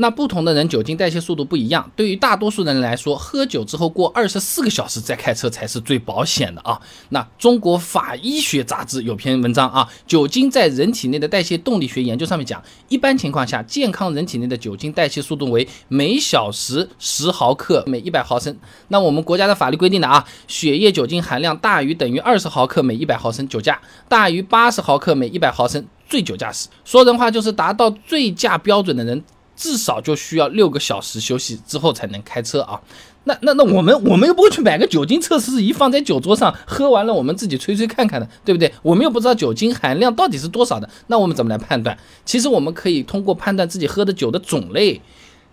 [0.00, 6.80] 那不同的人酒精代谢速度不一样，对于大多数人来说，喝酒之后过二十四个小时再开车才是最保险的啊。
[7.08, 18.56] 那中国法医学杂志有篇文章啊，酒精在人体内的代谢动力学研究上面讲，一般情况下，健康人体内的酒精代谢速度为每小时十毫克每一百毫升。
[18.86, 26.68] 那我们国家的法律规定的啊，血液酒精含量大于等于二十毫克每一百毫升酒驾，大于八十毫克每一百毫升醉酒驾驶。
[26.84, 29.24] 说人话就是达到醉驾标准的人。
[29.58, 32.80] 至少就需要六个小时休息之后才能开车啊！
[33.24, 38.72] 那那那我们我们又不会去买个酒精测试仪放在酒桌上，喝完了我们自己吹吹看看的，对不对？
[38.82, 41.98] 我们又不知道酒精含量到底是多少的，那我们怎么来判断？
[42.24, 45.02] 其实我们可以通过判断自己喝的酒的种类、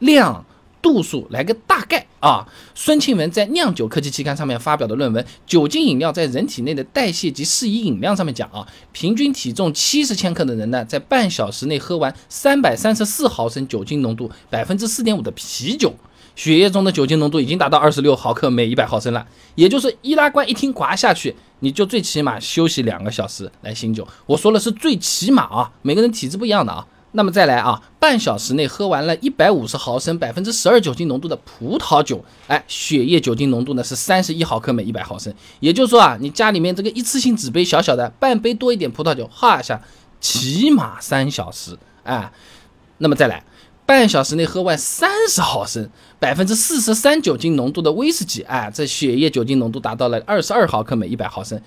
[0.00, 0.44] 量。
[0.86, 2.46] 度数来个大概啊！
[2.76, 15.92] 孙庆文在《酿酒科技期刊》上面发表的论文《酒精饮料在人体内的代谢及适宜饮量》上面讲啊，平均体重七十千克的人呢，在半小时内喝完三百三十四毫升酒精浓度百分之四点五的啤酒，
[16.36, 19.26] 血液中的酒精浓度已经达到二十六毫克每一百毫升了。
[19.56, 24.06] 也就是易拉罐一听刮下去，你就最起码休息两个小时来醒酒。
[24.26, 26.86] 我说了是最起码啊，每个人体质不一样的啊。
[27.16, 35.32] 那么再来啊，半小时内喝完了一百五十毫升百分之十二酒精浓度的葡萄酒，哎，血液酒精浓度呢是三十一毫克每一百毫升。
[35.60, 39.80] 也就是说啊，你家里面这个一次性纸杯小小的半杯多一点葡萄酒，哈一下，
[40.20, 42.30] 起码三小时，哎，
[42.98, 43.42] 那么再来，
[43.86, 51.58] 半小时内喝完三十毫升百分之四十三酒精浓度的威士忌，哎，这血液酒精浓度达到了二十二毫克每一百毫升，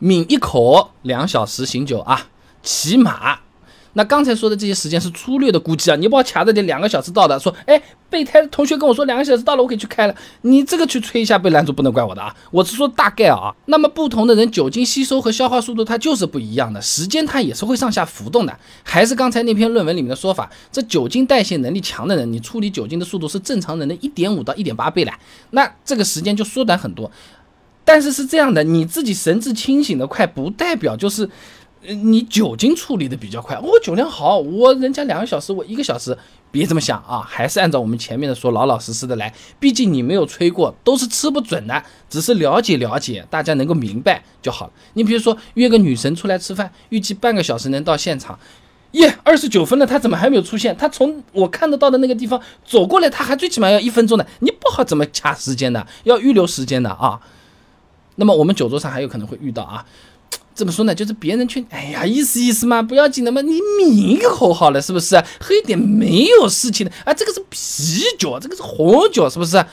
[0.00, 2.26] 抿一口两小时醒酒啊，
[2.64, 3.43] 起码。
[3.94, 13.54] 那刚才说的这些时间是粗略的估计啊，你把我卡着点两个小时到的，说，哎，备胎同学跟我说两个小时到了，我可以去开了，你这个去催一下被拦住，不能怪我的啊，我是说大概啊。
[13.66, 18.58] 那么不同的人酒精吸收和消化速度它就是不一样的，时间它也是会上下浮动的。
[18.82, 25.12] 还是刚才那篇论文里面的说法，这酒精代谢能力强的人，你处理酒精的速度是正常人的一点五到一点八倍了，
[25.50, 27.08] 那这个时间就缩短很多。
[27.84, 31.30] 但是是这样的，你自己神志清醒的快，不代表就是。
[31.86, 36.16] 你酒精处理的比较快，我酒量好，我人家两个小时，我一个小时，
[36.50, 39.32] 别这么想啊，还是按照我们前面的说，老老实实的来。
[39.60, 44.72] 毕竟你没有吹过，都是吃不准的，只是了解了解，大家能够明白就好了。
[44.94, 48.38] 你比如说约个女神出来吃饭，预计半个小时能到现场，
[48.92, 50.74] 耶，二十九分了，他怎么还没有出现？
[50.76, 57.20] 他从我看得到的那个地方走过来，他还最起码要一分钟呢，你不好怎么掐时间的，要预留时间的啊。
[58.16, 59.84] 那么我们酒桌上还有可能会遇到啊。
[60.54, 60.94] 怎么说呢？
[60.94, 65.16] 就是别人劝，哎呀，意思意思嘛，不要紧的嘛，你抿一口好了，是不是？
[65.40, 69.64] 喝一点没有事情的啊，这个是啤酒，这个是红酒，是不是？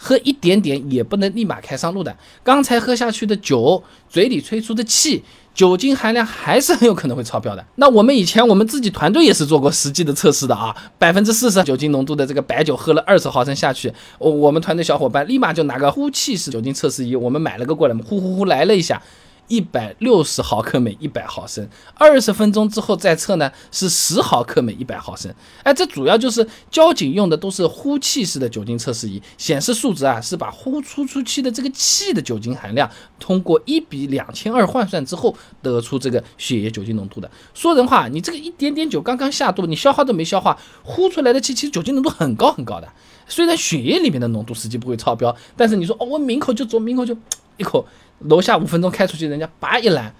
[0.00, 2.16] 喝一点点也不能立马开上路的。
[2.44, 7.66] 刚才喝下去的酒，嘴里吹出的气，酒精含量还是很有可能会超标的。
[7.74, 19.02] 那我们以前我们自己团队也是做过实际的测试的啊，百分之四十酒精浓度的这个白酒喝了二十毫升下去，我我们团队小伙伴立马就拿个呼气式酒精测试仪，我们买了个过来，呼呼呼来了一下。
[19.48, 25.34] 一百六十毫克每一百毫升，二十分钟之后再测呢，是十毫克每一百毫升。
[25.62, 32.88] 哎，这主要就是交警用的都是呼气式的酒精测试仪，显示数值啊是把呼出出去的这个气的酒精含量
[33.18, 37.30] 通过一比两千二换算之后得出这个血液酒精浓度的。
[37.54, 42.88] 说人话，你这个一点点酒刚刚下肚，你消化都没消化，呼出来的气其实酒精浓度很高很高的。
[43.26, 47.16] 虽然血液里面的浓度实际不会超标，但是你说哦，我抿口就走，抿口就
[47.58, 47.86] 一口。
[48.22, 50.12] 楼下五分钟开出去，人家叭一拦，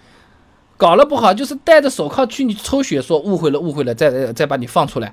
[0.76, 5.12] 搞了不好就是戴着手铐去你抽血，说误会了误会了，再再把你放出来，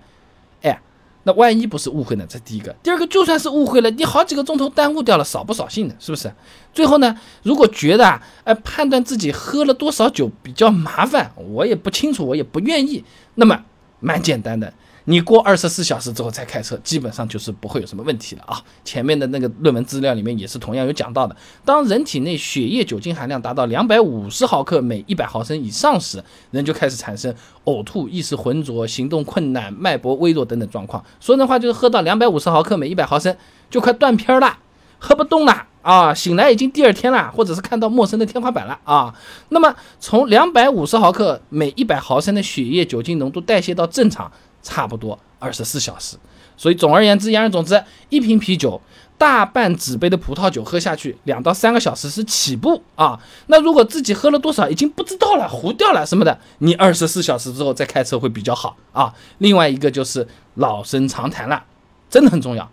[0.62, 0.80] 哎，
[1.24, 2.24] 那万一不是误会呢？
[2.30, 6.32] 这第一个，第二个就算是误会了，你好几个钟头耽误掉了，扫不扫兴的，是不是？
[6.72, 13.04] 最后呢，如果觉得啊，哎，判断自己喝了多少酒比较麻烦，我也不清楚，我也不愿意，
[13.34, 13.66] 那么
[14.00, 14.72] 蛮简单的。
[15.08, 18.60] 你过二十四小时之后再开车，基本上就是不会有什么问题了啊。
[18.84, 27.34] 前面的那个论文资料里面也是同样有讲到的，当人体内血液酒精含量达到两百五十毫克每一百毫升以上时，人就开始产生
[27.66, 31.04] 呕吐、意识浑浊、行动困难、脉搏微弱等等状况。
[31.20, 33.36] 说人话就是喝到两百五十毫克每一百毫升
[33.70, 34.58] 就快断片了，
[34.98, 36.12] 喝不动了啊！
[36.16, 39.14] 醒来已经第二天了，或者是看到陌生的天花板了啊。
[39.50, 44.32] 那么从两百五十毫克每一百毫升的血液酒精浓度代谢到正常。
[44.66, 46.18] 差不多二十四小时，
[46.58, 48.82] 所以总而言之，言而总之，一瓶啤酒、
[49.16, 53.20] 大半纸杯的葡萄酒喝下去，两到三个小时是起步啊。
[53.46, 59.14] 那如果自己喝了多少已经不知道了，糊掉了什么的，你二十四小时之后再开车会比较好啊。
[59.38, 61.64] 另外一个就是老生常谈了，
[62.10, 62.68] 真的很重要，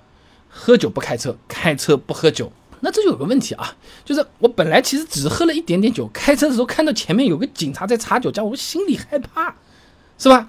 [0.49, 2.51] 喝酒不开车，开车不喝酒。
[2.81, 9.55] 那这就有个问题啊，就是我本来其实只喝了一点点酒，开车的时候看到前面有个警察在查酒驾，我心里害怕，
[10.19, 10.49] 是吧？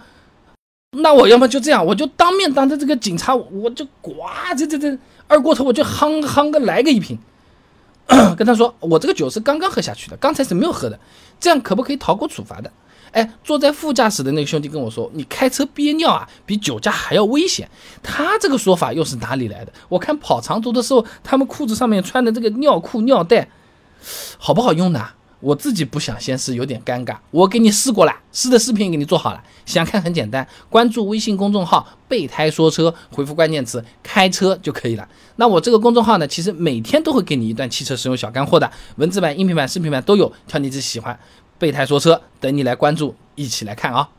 [0.94, 4.16] 那我要么就这样，我就当面当着这个警察，我就呱
[4.58, 4.98] 这这这
[5.28, 7.18] 二锅头，我就夯夯个来个一瓶，
[8.38, 11.00] 跟他说我这个酒是刚刚喝下去的，刚才是没有喝的，
[11.40, 12.72] 这样可不可以逃过处罚的？
[13.12, 17.70] 哎，坐在副驾驶的那个兄弟跟我说：“你开车憋尿啊，比酒驾还要危险。”
[18.02, 19.72] 他这个说法又是哪里来的？
[19.88, 23.50] 我看跑长途的时候，他们裤子上面穿的这个尿裤尿袋，
[24.40, 25.10] 好不好用呢？
[25.44, 27.18] 我自己不想先试，有点尴尬。
[27.30, 29.44] 我给你试过了，试的视频给你做好了。
[29.66, 35.06] 想看很简单，关注微信公众号“备胎说车”，回复关键词“开车”就可以了。
[35.36, 41.20] 那我这个公众号呢，其实每天都会给你一段汽车使用小干货的，文字版、音频版、视频版都有，挑你自己喜欢。
[41.60, 44.10] 备胎说车，等你来关注，一起来看啊。